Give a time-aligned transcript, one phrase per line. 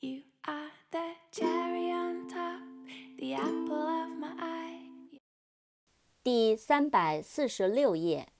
[0.00, 2.60] You are the cherry on top,
[3.18, 4.88] the apple of my eye.
[6.24, 8.32] 第三百四十六页。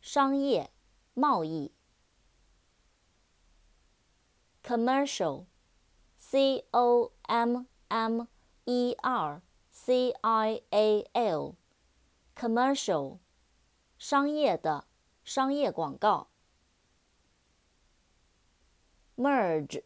[0.01, 0.71] 商业，
[1.13, 1.75] 贸易。
[4.63, 5.47] Commercial,
[6.17, 8.29] c o m m
[8.65, 11.57] e r c i a l,
[12.37, 13.19] commercial,
[13.99, 14.87] 商业的，
[15.25, 16.29] 商业广告。
[19.17, 19.83] merge,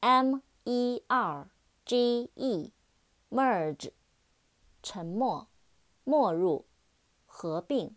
[0.00, 1.50] m e r
[1.84, 2.72] g e,
[3.30, 3.92] merge,
[4.82, 5.48] 沉没，
[6.04, 6.66] 没入，
[7.26, 7.96] 合并。